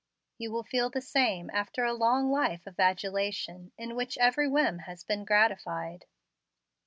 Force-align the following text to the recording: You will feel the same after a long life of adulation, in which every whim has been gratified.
You 0.39 0.51
will 0.51 0.63
feel 0.63 0.89
the 0.89 0.99
same 0.99 1.51
after 1.53 1.83
a 1.83 1.93
long 1.93 2.31
life 2.31 2.65
of 2.65 2.79
adulation, 2.79 3.71
in 3.77 3.93
which 3.95 4.17
every 4.17 4.47
whim 4.47 4.79
has 4.87 5.03
been 5.03 5.23
gratified. 5.25 6.05